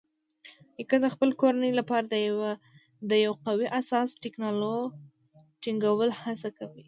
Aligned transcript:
نیکه 0.75 0.97
د 1.03 1.05
خپل 1.13 1.29
کورنۍ 1.41 1.71
لپاره 1.79 2.05
د 3.09 3.11
یو 3.25 3.33
قوي 3.45 3.67
اساس 3.79 4.09
ټینګولو 4.21 6.09
هڅه 6.23 6.49
کوي. 6.57 6.79